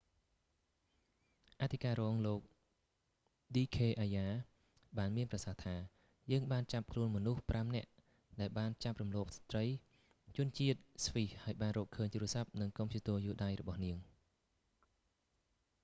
[1.61, 2.41] អធិការរងលោក
[3.55, 4.45] ឌីខ អាយ៉ា d k arya
[4.97, 5.75] បានមានប្រសាសន៍ថា
[6.31, 7.89] យើងបានចាប់ខ្លួនមនុស្សប្រាំនាក់
[8.39, 9.65] ដែលបានចាប់រំលោភស្ត្រី
[10.37, 13.97] ជនជាតិស្វ៊ីសហើយបានរកឃើញទូរស័ព្ទ និងកុំព្យូទ័រយួរដៃរបស់នាង